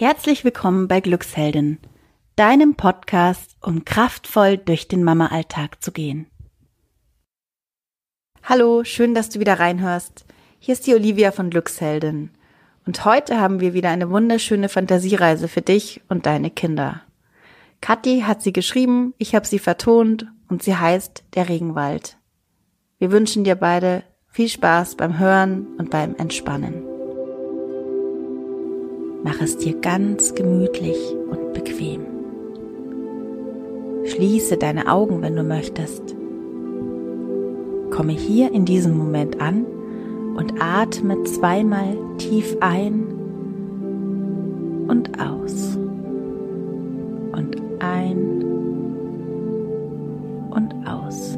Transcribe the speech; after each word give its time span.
Herzlich 0.00 0.44
willkommen 0.44 0.88
bei 0.88 1.00
Glücksheldin, 1.00 1.76
deinem 2.34 2.74
Podcast, 2.74 3.58
um 3.60 3.84
kraftvoll 3.84 4.56
durch 4.56 4.88
den 4.88 5.04
Mama-Alltag 5.04 5.84
zu 5.84 5.92
gehen. 5.92 6.26
Hallo, 8.42 8.82
schön, 8.82 9.14
dass 9.14 9.28
du 9.28 9.40
wieder 9.40 9.60
reinhörst. 9.60 10.24
Hier 10.58 10.72
ist 10.72 10.86
die 10.86 10.94
Olivia 10.94 11.32
von 11.32 11.50
Glücksheldin. 11.50 12.30
Und 12.86 13.04
heute 13.04 13.38
haben 13.38 13.60
wir 13.60 13.74
wieder 13.74 13.90
eine 13.90 14.08
wunderschöne 14.08 14.70
Fantasiereise 14.70 15.48
für 15.48 15.60
dich 15.60 16.00
und 16.08 16.24
deine 16.24 16.48
Kinder. 16.48 17.02
Kathi 17.82 18.22
hat 18.22 18.40
sie 18.40 18.54
geschrieben, 18.54 19.12
ich 19.18 19.34
habe 19.34 19.46
sie 19.46 19.58
vertont 19.58 20.28
und 20.48 20.62
sie 20.62 20.76
heißt 20.76 21.24
Der 21.34 21.50
Regenwald. 21.50 22.16
Wir 22.98 23.12
wünschen 23.12 23.44
dir 23.44 23.54
beide 23.54 24.04
viel 24.28 24.48
Spaß 24.48 24.94
beim 24.94 25.18
Hören 25.18 25.76
und 25.76 25.90
beim 25.90 26.16
Entspannen. 26.16 26.89
Mach 29.22 29.40
es 29.42 29.58
dir 29.58 29.74
ganz 29.80 30.34
gemütlich 30.34 30.96
und 31.30 31.52
bequem. 31.52 32.00
Schließe 34.06 34.56
deine 34.56 34.90
Augen, 34.90 35.20
wenn 35.20 35.36
du 35.36 35.44
möchtest. 35.44 36.16
Komme 37.90 38.12
hier 38.12 38.50
in 38.52 38.64
diesem 38.64 38.96
Moment 38.96 39.40
an 39.40 39.66
und 40.36 40.54
atme 40.58 41.22
zweimal 41.24 41.98
tief 42.16 42.56
ein 42.60 43.06
und 44.88 45.10
aus. 45.20 45.76
Und 47.32 47.60
ein 47.80 48.44
und 50.50 50.74
aus. 50.88 51.36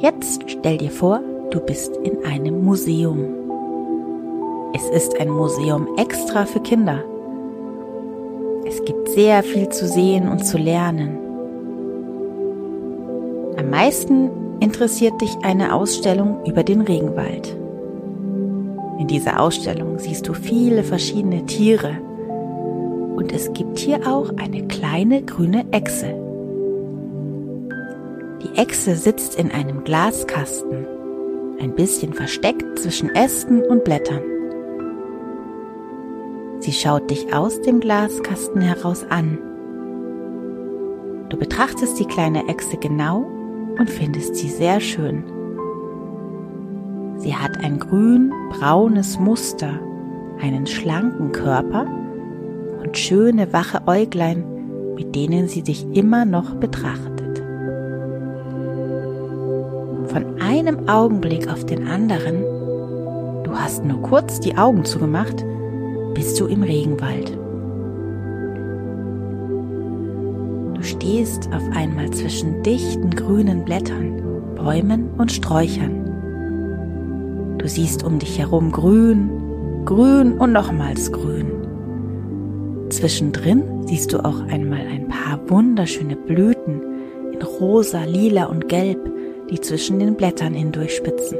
Jetzt 0.00 0.42
stell 0.46 0.78
dir 0.78 0.90
vor, 0.90 1.20
du 1.50 1.58
bist 1.60 1.96
in 2.04 2.24
einem 2.24 2.64
Museum. 2.64 3.41
Es 4.74 4.88
ist 4.88 5.20
ein 5.20 5.28
Museum 5.28 5.86
extra 5.98 6.46
für 6.46 6.60
Kinder. 6.60 7.04
Es 8.66 8.82
gibt 8.84 9.10
sehr 9.10 9.42
viel 9.42 9.68
zu 9.68 9.86
sehen 9.86 10.28
und 10.28 10.46
zu 10.46 10.56
lernen. 10.56 11.18
Am 13.58 13.68
meisten 13.68 14.30
interessiert 14.60 15.20
dich 15.20 15.36
eine 15.42 15.74
Ausstellung 15.74 16.46
über 16.46 16.62
den 16.62 16.80
Regenwald. 16.80 17.54
In 18.98 19.08
dieser 19.08 19.40
Ausstellung 19.40 19.98
siehst 19.98 20.26
du 20.26 20.32
viele 20.32 20.84
verschiedene 20.84 21.44
Tiere 21.44 21.98
und 23.16 23.30
es 23.32 23.52
gibt 23.52 23.78
hier 23.78 24.06
auch 24.06 24.30
eine 24.38 24.66
kleine 24.68 25.22
grüne 25.22 25.66
Echse. 25.70 26.14
Die 28.42 28.58
Echse 28.58 28.96
sitzt 28.96 29.38
in 29.38 29.50
einem 29.50 29.84
Glaskasten, 29.84 30.86
ein 31.60 31.74
bisschen 31.74 32.14
versteckt 32.14 32.78
zwischen 32.78 33.10
Ästen 33.10 33.62
und 33.62 33.84
Blättern. 33.84 34.31
Sie 36.62 36.70
schaut 36.70 37.10
dich 37.10 37.34
aus 37.34 37.60
dem 37.60 37.80
Glaskasten 37.80 38.60
heraus 38.60 39.04
an. 39.10 39.36
Du 41.28 41.36
betrachtest 41.36 41.98
die 41.98 42.04
kleine 42.04 42.46
Echse 42.46 42.76
genau 42.76 43.26
und 43.80 43.90
findest 43.90 44.36
sie 44.36 44.48
sehr 44.48 44.78
schön. 44.78 45.24
Sie 47.16 47.34
hat 47.34 47.58
ein 47.64 47.80
grün-braunes 47.80 49.18
Muster, 49.18 49.80
einen 50.40 50.68
schlanken 50.68 51.32
Körper 51.32 51.84
und 52.80 52.96
schöne 52.96 53.52
wache 53.52 53.82
Äuglein, 53.88 54.44
mit 54.94 55.16
denen 55.16 55.48
sie 55.48 55.62
dich 55.62 55.84
immer 55.92 56.24
noch 56.24 56.54
betrachtet. 56.54 57.42
Von 60.06 60.40
einem 60.40 60.88
Augenblick 60.88 61.50
auf 61.50 61.66
den 61.66 61.88
anderen, 61.88 62.40
du 63.42 63.50
hast 63.52 63.84
nur 63.84 64.00
kurz 64.02 64.38
die 64.38 64.56
Augen 64.56 64.84
zugemacht, 64.84 65.44
bist 66.14 66.38
du 66.40 66.46
im 66.46 66.62
Regenwald. 66.62 67.36
Du 70.74 70.82
stehst 70.82 71.48
auf 71.52 71.62
einmal 71.74 72.10
zwischen 72.10 72.62
dichten 72.62 73.10
grünen 73.10 73.64
Blättern, 73.64 74.22
Bäumen 74.56 75.10
und 75.18 75.30
Sträuchern. 75.30 76.02
Du 77.58 77.68
siehst 77.68 78.02
um 78.02 78.18
dich 78.18 78.38
herum 78.38 78.72
grün, 78.72 79.30
grün 79.84 80.38
und 80.38 80.52
nochmals 80.52 81.12
grün. 81.12 81.46
Zwischendrin 82.90 83.86
siehst 83.86 84.12
du 84.12 84.24
auch 84.24 84.40
einmal 84.48 84.80
ein 84.80 85.08
paar 85.08 85.38
wunderschöne 85.48 86.16
Blüten 86.16 86.82
in 87.32 87.42
rosa, 87.42 88.04
lila 88.04 88.44
und 88.46 88.68
gelb, 88.68 88.98
die 89.50 89.60
zwischen 89.60 89.98
den 89.98 90.14
Blättern 90.16 90.54
hindurchspitzen. 90.54 91.38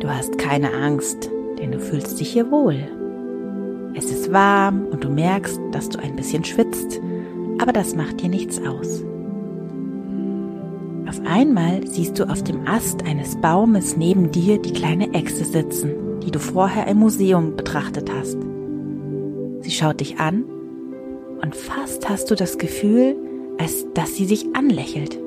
Du 0.00 0.08
hast 0.08 0.36
keine 0.36 0.72
Angst, 0.74 1.30
denn 1.58 1.72
du 1.72 1.78
fühlst 1.78 2.20
dich 2.20 2.32
hier 2.32 2.50
wohl. 2.50 2.76
Es 3.94 4.10
ist 4.10 4.32
warm 4.32 4.86
und 4.86 5.04
du 5.04 5.08
merkst, 5.08 5.60
dass 5.72 5.88
du 5.88 5.98
ein 5.98 6.16
bisschen 6.16 6.44
schwitzt, 6.44 7.00
aber 7.60 7.72
das 7.72 7.94
macht 7.94 8.20
dir 8.20 8.28
nichts 8.28 8.60
aus. 8.60 9.04
Auf 11.08 11.20
einmal 11.26 11.86
siehst 11.86 12.18
du 12.18 12.28
auf 12.28 12.42
dem 12.42 12.66
Ast 12.66 13.04
eines 13.04 13.36
Baumes 13.36 13.96
neben 13.96 14.32
dir 14.32 14.58
die 14.58 14.72
kleine 14.72 15.12
Echse 15.14 15.44
sitzen, 15.44 15.92
die 16.24 16.30
du 16.30 16.40
vorher 16.40 16.88
im 16.88 16.98
Museum 16.98 17.54
betrachtet 17.56 18.10
hast. 18.12 18.38
Sie 19.60 19.70
schaut 19.70 20.00
dich 20.00 20.18
an 20.18 20.44
und 21.40 21.54
fast 21.54 22.08
hast 22.08 22.30
du 22.30 22.34
das 22.34 22.58
Gefühl, 22.58 23.16
als 23.58 23.86
dass 23.94 24.16
sie 24.16 24.26
dich 24.26 24.46
anlächelt. 24.54 25.18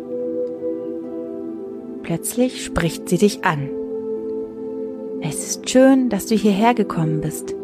Plötzlich 2.03 2.65
spricht 2.65 3.07
sie 3.07 3.17
dich 3.17 3.45
an. 3.45 3.69
Es 5.21 5.47
ist 5.47 5.69
schön, 5.69 6.09
dass 6.09 6.27
du 6.27 6.35
hierher 6.35 6.73
gekommen 6.73 7.21
bist, 7.21 7.55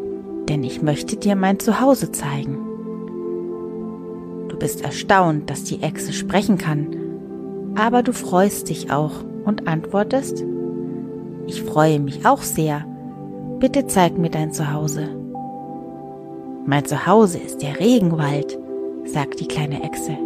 denn 0.48 0.64
ich 0.64 0.82
möchte 0.82 1.16
dir 1.16 1.36
mein 1.36 1.60
Zuhause 1.60 2.10
zeigen. 2.10 2.58
Du 4.48 4.58
bist 4.58 4.82
erstaunt, 4.82 5.48
dass 5.48 5.62
die 5.64 5.82
Echse 5.82 6.12
sprechen 6.12 6.58
kann, 6.58 6.88
aber 7.76 8.02
du 8.02 8.12
freust 8.12 8.70
dich 8.70 8.90
auch 8.90 9.12
und 9.44 9.68
antwortest, 9.68 10.44
ich 11.46 11.62
freue 11.62 12.00
mich 12.00 12.26
auch 12.26 12.42
sehr. 12.42 12.84
Bitte 13.60 13.86
zeig 13.86 14.18
mir 14.18 14.30
dein 14.30 14.52
Zuhause. 14.52 15.08
Mein 16.66 16.84
Zuhause 16.84 17.38
ist 17.38 17.62
der 17.62 17.78
Regenwald, 17.78 18.58
sagt 19.04 19.40
die 19.40 19.48
kleine 19.48 19.82
Echse. 19.84 20.16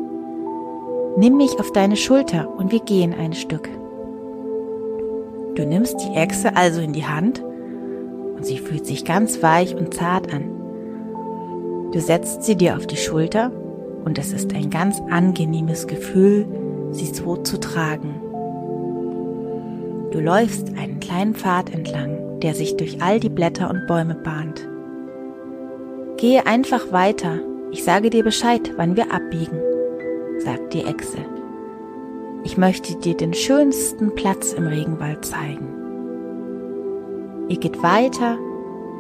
Nimm 1.16 1.37
mich 1.37 1.59
auf 1.59 1.72
deine 1.72 1.97
Schulter 1.97 2.49
und 2.56 2.71
wir 2.71 2.81
gehen 2.81 3.12
ein 3.12 3.33
Stück. 3.33 3.69
Du 5.59 5.67
nimmst 5.67 5.97
die 5.99 6.15
Echse 6.15 6.55
also 6.55 6.81
in 6.81 6.93
die 6.93 7.05
Hand 7.05 7.43
und 7.43 8.47
sie 8.47 8.59
fühlt 8.59 8.87
sich 8.87 9.05
ganz 9.05 9.43
weich 9.43 9.75
und 9.75 9.93
zart 9.93 10.33
an. 10.33 10.45
Du 11.91 11.99
setzt 11.99 12.45
sie 12.45 12.55
dir 12.55 12.77
auf 12.77 12.87
die 12.87 12.97
Schulter 12.97 13.51
und 14.05 14.19
es 14.19 14.33
ist 14.33 14.55
ein 14.55 14.71
ganz 14.71 15.03
angenehmes 15.11 15.89
Gefühl, 15.89 16.47
sie 16.93 17.07
so 17.07 17.39
zu 17.39 17.59
tragen. 17.59 18.21
Du 20.13 20.21
läufst 20.21 20.69
einen 20.79 21.01
kleinen 21.01 21.35
Pfad 21.35 21.75
entlang, 21.75 22.39
der 22.39 22.55
sich 22.55 22.77
durch 22.77 23.03
all 23.03 23.19
die 23.19 23.29
Blätter 23.29 23.69
und 23.69 23.89
Bäume 23.89 24.15
bahnt. 24.15 24.65
Gehe 26.19 26.47
einfach 26.47 26.93
weiter, 26.93 27.41
ich 27.73 27.83
sage 27.83 28.11
dir 28.11 28.23
Bescheid, 28.23 28.75
wann 28.77 28.95
wir 28.95 29.13
abbiegen, 29.13 29.59
sagt 30.39 30.73
die 30.73 30.85
Echse. 30.85 31.19
Ich 32.44 32.56
möchte 32.56 32.94
dir 32.97 33.16
den 33.16 33.34
schönsten 33.34 34.15
Platz 34.15 34.53
im 34.53 34.66
Regenwald 34.66 35.25
zeigen. 35.25 35.69
Ihr 37.49 37.59
geht 37.59 37.82
weiter 37.82 38.38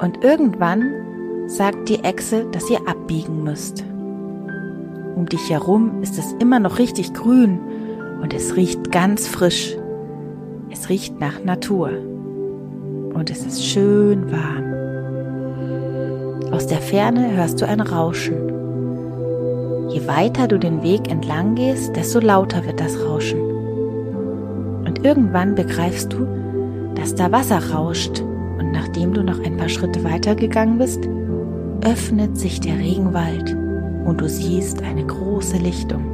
und 0.00 0.24
irgendwann 0.24 1.46
sagt 1.46 1.88
die 1.88 2.02
Echse, 2.04 2.46
dass 2.50 2.68
ihr 2.68 2.86
abbiegen 2.88 3.44
müsst. 3.44 3.84
Um 5.16 5.26
dich 5.26 5.50
herum 5.50 6.02
ist 6.02 6.18
es 6.18 6.32
immer 6.40 6.58
noch 6.58 6.78
richtig 6.78 7.14
grün 7.14 7.60
und 8.22 8.34
es 8.34 8.56
riecht 8.56 8.90
ganz 8.90 9.26
frisch. 9.26 9.76
Es 10.70 10.88
riecht 10.88 11.18
nach 11.20 11.42
Natur 11.44 11.90
und 13.14 13.30
es 13.30 13.44
ist 13.46 13.64
schön 13.64 14.30
warm. 14.30 14.74
Aus 16.52 16.66
der 16.66 16.78
Ferne 16.78 17.36
hörst 17.36 17.60
du 17.60 17.66
ein 17.66 17.80
Rauschen 17.80 18.47
Je 19.88 20.06
weiter 20.06 20.48
du 20.48 20.58
den 20.58 20.82
Weg 20.82 21.10
entlang 21.10 21.54
gehst, 21.54 21.96
desto 21.96 22.20
lauter 22.20 22.66
wird 22.66 22.78
das 22.78 23.00
Rauschen. 23.00 23.40
Und 24.84 25.02
irgendwann 25.02 25.54
begreifst 25.54 26.12
du, 26.12 26.26
dass 26.94 27.14
da 27.14 27.32
Wasser 27.32 27.72
rauscht 27.72 28.20
und 28.58 28.70
nachdem 28.72 29.14
du 29.14 29.22
noch 29.22 29.42
ein 29.42 29.56
paar 29.56 29.70
Schritte 29.70 30.04
weiter 30.04 30.34
gegangen 30.34 30.76
bist, 30.76 31.08
öffnet 31.82 32.36
sich 32.36 32.60
der 32.60 32.78
Regenwald 32.78 33.56
und 34.04 34.20
du 34.20 34.28
siehst 34.28 34.82
eine 34.82 35.06
große 35.06 35.56
Lichtung. 35.56 36.04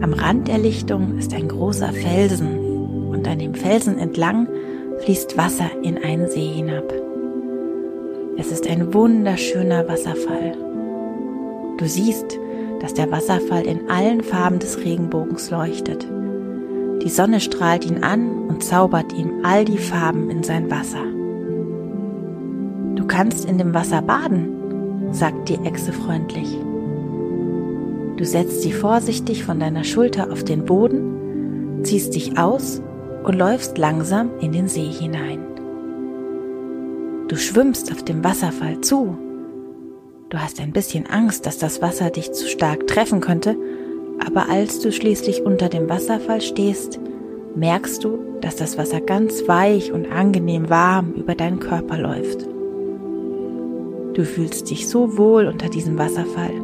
Am 0.00 0.12
Rand 0.12 0.46
der 0.46 0.58
Lichtung 0.58 1.18
ist 1.18 1.34
ein 1.34 1.48
großer 1.48 1.92
Felsen 1.92 3.08
und 3.10 3.26
an 3.26 3.40
dem 3.40 3.54
Felsen 3.54 3.98
entlang 3.98 4.46
fließt 5.00 5.36
Wasser 5.36 5.70
in 5.82 5.98
einen 5.98 6.28
See 6.28 6.52
hinab. 6.54 6.92
Es 8.36 8.52
ist 8.52 8.68
ein 8.68 8.94
wunderschöner 8.94 9.88
Wasserfall 9.88 10.54
Du 11.82 11.88
siehst, 11.88 12.38
dass 12.78 12.94
der 12.94 13.10
Wasserfall 13.10 13.66
in 13.66 13.90
allen 13.90 14.22
Farben 14.22 14.60
des 14.60 14.78
Regenbogens 14.78 15.50
leuchtet. 15.50 16.06
Die 17.02 17.08
Sonne 17.08 17.40
strahlt 17.40 17.84
ihn 17.84 18.04
an 18.04 18.46
und 18.46 18.62
zaubert 18.62 19.12
ihm 19.12 19.40
all 19.42 19.64
die 19.64 19.78
Farben 19.78 20.30
in 20.30 20.44
sein 20.44 20.70
Wasser. 20.70 21.02
Du 22.94 23.04
kannst 23.04 23.46
in 23.46 23.58
dem 23.58 23.74
Wasser 23.74 24.00
baden, 24.00 25.08
sagt 25.10 25.48
die 25.48 25.56
Echse 25.56 25.92
freundlich. 25.92 26.56
Du 28.16 28.24
setzt 28.24 28.62
sie 28.62 28.72
vorsichtig 28.72 29.42
von 29.42 29.58
deiner 29.58 29.82
Schulter 29.82 30.30
auf 30.30 30.44
den 30.44 30.64
Boden, 30.64 31.80
ziehst 31.82 32.14
dich 32.14 32.38
aus 32.38 32.80
und 33.24 33.34
läufst 33.34 33.76
langsam 33.76 34.30
in 34.38 34.52
den 34.52 34.68
See 34.68 34.88
hinein. 34.88 35.40
Du 37.26 37.34
schwimmst 37.34 37.90
auf 37.90 38.04
dem 38.04 38.22
Wasserfall 38.22 38.80
zu. 38.82 39.18
Du 40.32 40.40
hast 40.40 40.60
ein 40.62 40.72
bisschen 40.72 41.06
Angst, 41.06 41.44
dass 41.44 41.58
das 41.58 41.82
Wasser 41.82 42.08
dich 42.08 42.32
zu 42.32 42.48
stark 42.48 42.86
treffen 42.86 43.20
könnte, 43.20 43.54
aber 44.26 44.48
als 44.48 44.80
du 44.80 44.90
schließlich 44.90 45.44
unter 45.44 45.68
dem 45.68 45.90
Wasserfall 45.90 46.40
stehst, 46.40 46.98
merkst 47.54 48.02
du, 48.02 48.18
dass 48.40 48.56
das 48.56 48.78
Wasser 48.78 49.02
ganz 49.02 49.46
weich 49.46 49.92
und 49.92 50.10
angenehm 50.10 50.70
warm 50.70 51.12
über 51.12 51.34
deinen 51.34 51.60
Körper 51.60 51.98
läuft. 51.98 52.46
Du 54.14 54.24
fühlst 54.24 54.70
dich 54.70 54.88
so 54.88 55.18
wohl 55.18 55.48
unter 55.48 55.68
diesem 55.68 55.98
Wasserfall 55.98 56.54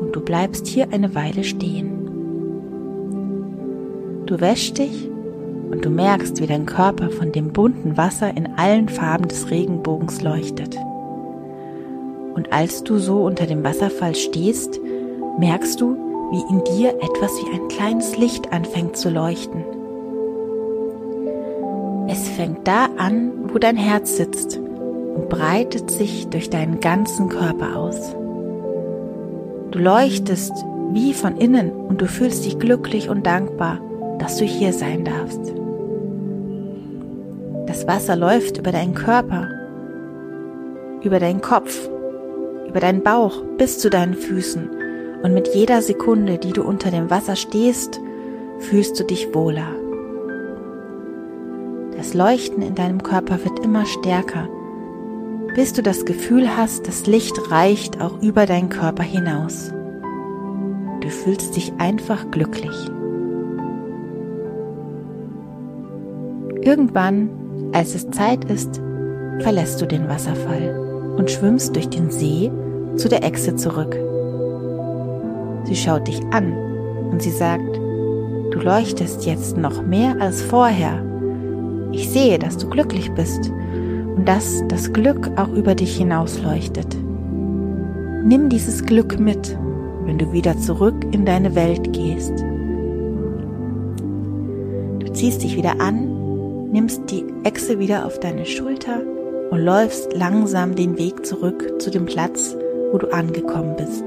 und 0.00 0.16
du 0.16 0.20
bleibst 0.20 0.66
hier 0.66 0.92
eine 0.92 1.14
Weile 1.14 1.44
stehen. 1.44 1.92
Du 4.26 4.40
wäschst 4.40 4.76
dich 4.76 5.08
und 5.70 5.84
du 5.84 5.90
merkst, 5.90 6.40
wie 6.40 6.48
dein 6.48 6.66
Körper 6.66 7.10
von 7.10 7.30
dem 7.30 7.52
bunten 7.52 7.96
Wasser 7.96 8.36
in 8.36 8.48
allen 8.56 8.88
Farben 8.88 9.28
des 9.28 9.52
Regenbogens 9.52 10.20
leuchtet. 10.20 10.76
Und 12.38 12.52
als 12.52 12.84
du 12.84 12.98
so 12.98 13.24
unter 13.24 13.46
dem 13.46 13.64
Wasserfall 13.64 14.14
stehst, 14.14 14.78
merkst 15.40 15.80
du, 15.80 15.96
wie 16.30 16.54
in 16.54 16.62
dir 16.76 16.90
etwas 16.90 17.32
wie 17.32 17.52
ein 17.52 17.66
kleines 17.66 18.16
Licht 18.16 18.52
anfängt 18.52 18.96
zu 18.96 19.10
leuchten. 19.10 19.64
Es 22.06 22.28
fängt 22.28 22.68
da 22.68 22.90
an, 22.96 23.32
wo 23.52 23.58
dein 23.58 23.76
Herz 23.76 24.16
sitzt 24.16 24.56
und 24.56 25.28
breitet 25.28 25.90
sich 25.90 26.28
durch 26.28 26.48
deinen 26.48 26.78
ganzen 26.78 27.28
Körper 27.28 27.74
aus. 27.74 28.14
Du 29.72 29.80
leuchtest 29.80 30.52
wie 30.92 31.14
von 31.14 31.38
innen 31.38 31.72
und 31.72 32.00
du 32.00 32.06
fühlst 32.06 32.44
dich 32.44 32.60
glücklich 32.60 33.08
und 33.08 33.26
dankbar, 33.26 33.80
dass 34.20 34.36
du 34.36 34.44
hier 34.44 34.72
sein 34.72 35.04
darfst. 35.04 35.40
Das 37.66 37.88
Wasser 37.88 38.14
läuft 38.14 38.58
über 38.58 38.70
deinen 38.70 38.94
Körper, 38.94 39.48
über 41.02 41.18
deinen 41.18 41.40
Kopf, 41.40 41.90
über 42.68 42.80
deinen 42.80 43.02
Bauch 43.02 43.42
bis 43.56 43.78
zu 43.78 43.90
deinen 43.90 44.14
Füßen 44.14 44.70
und 45.22 45.34
mit 45.34 45.54
jeder 45.54 45.82
Sekunde, 45.82 46.38
die 46.38 46.52
du 46.52 46.62
unter 46.62 46.90
dem 46.90 47.10
Wasser 47.10 47.36
stehst, 47.36 48.00
fühlst 48.58 48.98
du 49.00 49.04
dich 49.04 49.34
wohler. 49.34 49.74
Das 51.96 52.14
Leuchten 52.14 52.62
in 52.62 52.74
deinem 52.74 53.02
Körper 53.02 53.44
wird 53.44 53.58
immer 53.60 53.84
stärker, 53.86 54.48
bis 55.54 55.72
du 55.72 55.82
das 55.82 56.04
Gefühl 56.04 56.56
hast, 56.56 56.86
das 56.86 57.06
Licht 57.06 57.50
reicht 57.50 58.00
auch 58.00 58.22
über 58.22 58.46
deinen 58.46 58.68
Körper 58.68 59.02
hinaus. 59.02 59.72
Du 61.00 61.08
fühlst 61.08 61.56
dich 61.56 61.72
einfach 61.78 62.30
glücklich. 62.30 62.74
Irgendwann, 66.60 67.30
als 67.72 67.94
es 67.94 68.10
Zeit 68.10 68.44
ist, 68.44 68.80
verlässt 69.40 69.80
du 69.80 69.86
den 69.86 70.08
Wasserfall 70.08 70.87
und 71.18 71.30
schwimmst 71.30 71.74
durch 71.74 71.88
den 71.88 72.10
See 72.10 72.50
zu 72.96 73.08
der 73.08 73.24
Echse 73.24 73.56
zurück. 73.56 73.98
Sie 75.64 75.76
schaut 75.76 76.08
dich 76.08 76.22
an 76.30 76.52
und 77.10 77.20
sie 77.20 77.30
sagt, 77.30 77.76
du 77.76 78.60
leuchtest 78.60 79.26
jetzt 79.26 79.56
noch 79.56 79.82
mehr 79.82 80.16
als 80.20 80.40
vorher. 80.40 81.04
Ich 81.92 82.08
sehe, 82.08 82.38
dass 82.38 82.56
du 82.56 82.70
glücklich 82.70 83.10
bist 83.12 83.50
und 84.16 84.26
dass 84.26 84.62
das 84.68 84.92
Glück 84.92 85.30
auch 85.36 85.50
über 85.50 85.74
dich 85.74 85.96
hinaus 85.96 86.40
leuchtet. 86.42 86.96
Nimm 88.24 88.48
dieses 88.48 88.84
Glück 88.86 89.18
mit, 89.18 89.58
wenn 90.04 90.18
du 90.18 90.32
wieder 90.32 90.56
zurück 90.58 90.94
in 91.12 91.24
deine 91.24 91.54
Welt 91.54 91.92
gehst. 91.92 92.32
Du 95.00 95.12
ziehst 95.12 95.42
dich 95.42 95.56
wieder 95.56 95.80
an, 95.80 96.70
nimmst 96.70 97.10
die 97.10 97.24
Echse 97.44 97.78
wieder 97.78 98.06
auf 98.06 98.20
deine 98.20 98.46
Schulter 98.46 99.00
und 99.50 99.60
läufst 99.60 100.12
langsam 100.12 100.74
den 100.74 100.98
Weg 100.98 101.24
zurück 101.24 101.80
zu 101.80 101.90
dem 101.90 102.06
Platz, 102.06 102.56
wo 102.92 102.98
du 102.98 103.12
angekommen 103.12 103.76
bist. 103.76 104.04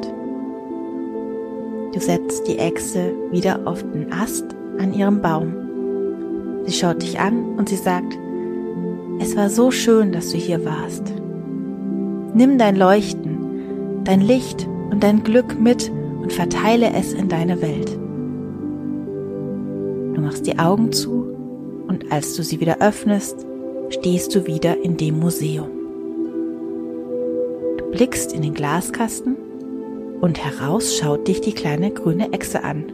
Du 1.93 1.99
setzt 1.99 2.47
die 2.47 2.57
Echse 2.57 3.11
wieder 3.31 3.59
auf 3.65 3.83
den 3.83 4.13
Ast 4.13 4.45
an 4.79 4.93
ihrem 4.93 5.21
Baum. 5.21 5.53
Sie 6.65 6.73
schaut 6.73 7.01
dich 7.01 7.19
an 7.19 7.57
und 7.57 7.69
sie 7.69 7.75
sagt, 7.75 8.17
es 9.19 9.35
war 9.35 9.49
so 9.49 9.71
schön, 9.71 10.11
dass 10.11 10.31
du 10.31 10.37
hier 10.37 10.63
warst. 10.63 11.13
Nimm 12.33 12.57
dein 12.57 12.75
Leuchten, 12.75 14.03
dein 14.03 14.21
Licht 14.21 14.67
und 14.89 15.03
dein 15.03 15.23
Glück 15.23 15.59
mit 15.59 15.91
und 16.21 16.31
verteile 16.31 16.93
es 16.93 17.13
in 17.13 17.27
deine 17.27 17.61
Welt. 17.61 17.97
Du 20.15 20.21
machst 20.21 20.47
die 20.47 20.59
Augen 20.59 20.91
zu 20.91 21.25
und 21.87 22.11
als 22.11 22.35
du 22.35 22.43
sie 22.43 22.59
wieder 22.59 22.77
öffnest, 22.79 23.45
stehst 23.91 24.33
du 24.33 24.47
wieder 24.47 24.81
in 24.83 24.97
dem 24.97 25.19
Museum. 25.19 25.67
Du 27.77 27.85
blickst 27.91 28.33
in 28.33 28.41
den 28.41 28.53
Glaskasten 28.53 29.35
und 30.21 30.43
heraus 30.43 30.95
schaut 30.95 31.27
dich 31.27 31.41
die 31.41 31.53
kleine 31.53 31.91
grüne 31.91 32.31
Echse 32.31 32.63
an. 32.63 32.85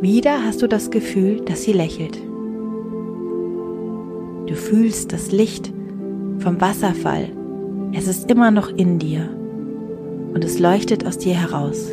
Wieder 0.00 0.44
hast 0.44 0.62
du 0.62 0.68
das 0.68 0.90
Gefühl, 0.90 1.40
dass 1.40 1.62
sie 1.62 1.72
lächelt. 1.72 2.16
Du 4.46 4.54
fühlst 4.54 5.12
das 5.12 5.32
Licht 5.32 5.72
vom 6.38 6.60
Wasserfall. 6.60 7.30
Es 7.92 8.06
ist 8.06 8.30
immer 8.30 8.50
noch 8.50 8.68
in 8.68 8.98
dir 8.98 9.28
und 10.34 10.44
es 10.44 10.58
leuchtet 10.58 11.06
aus 11.06 11.18
dir 11.18 11.34
heraus. 11.34 11.90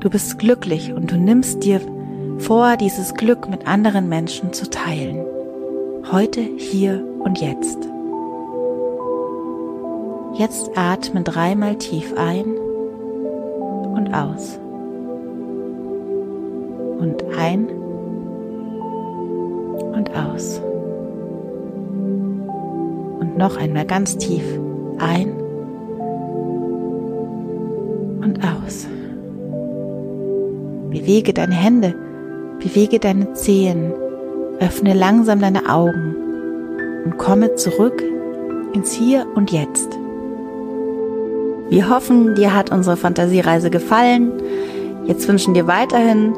Du 0.00 0.10
bist 0.10 0.38
glücklich 0.38 0.92
und 0.92 1.10
du 1.10 1.16
nimmst 1.16 1.64
dir 1.64 1.80
vor, 2.38 2.76
dieses 2.76 3.14
Glück 3.14 3.48
mit 3.48 3.66
anderen 3.66 4.08
Menschen 4.08 4.52
zu 4.52 4.68
teilen. 4.68 5.27
Heute, 6.10 6.40
hier 6.40 7.04
und 7.18 7.38
jetzt. 7.38 7.86
Jetzt 10.38 10.70
atme 10.74 11.22
dreimal 11.22 11.76
tief 11.76 12.14
ein 12.16 12.56
und 13.92 14.14
aus. 14.14 14.58
Und 16.98 17.22
ein 17.38 17.68
und 19.92 20.10
aus. 20.16 20.62
Und 23.20 23.36
noch 23.36 23.58
einmal 23.58 23.84
ganz 23.84 24.16
tief 24.16 24.44
ein 24.98 25.28
und 28.22 28.40
aus. 28.42 28.86
Bewege 30.88 31.34
deine 31.34 31.54
Hände, 31.54 31.94
bewege 32.60 32.98
deine 32.98 33.34
Zehen, 33.34 33.92
öffne 34.60 34.94
langsam 34.94 35.40
deine 35.40 35.68
Augen 35.68 36.14
und 37.04 37.18
komme 37.18 37.54
zurück 37.54 38.02
ins 38.72 38.92
Hier 38.92 39.26
und 39.34 39.50
Jetzt. 39.50 39.98
Wir 41.68 41.90
hoffen, 41.90 42.34
dir 42.34 42.54
hat 42.54 42.70
unsere 42.70 42.96
Fantasiereise 42.96 43.70
gefallen. 43.70 44.32
Jetzt 45.06 45.28
wünschen 45.28 45.54
dir 45.54 45.66
weiterhin 45.66 46.34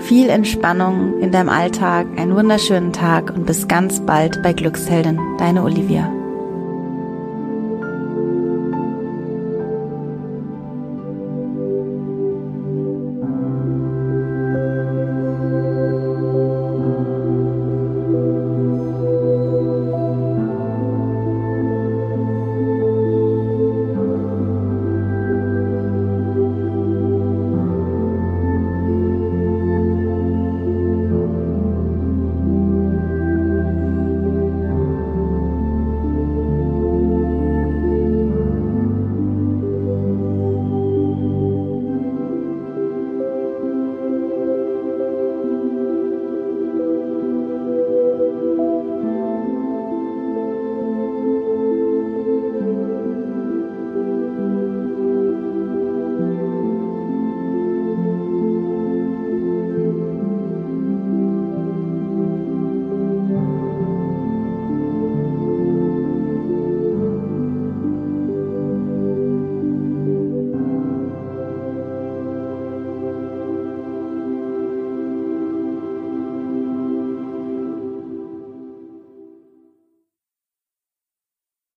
viel 0.00 0.28
Entspannung 0.28 1.20
in 1.20 1.30
deinem 1.30 1.48
Alltag, 1.48 2.06
einen 2.16 2.34
wunderschönen 2.34 2.92
Tag 2.92 3.32
und 3.34 3.46
bis 3.46 3.68
ganz 3.68 4.00
bald 4.00 4.42
bei 4.42 4.52
Glücksheldin, 4.52 5.18
deine 5.38 5.62
Olivia. 5.62 6.10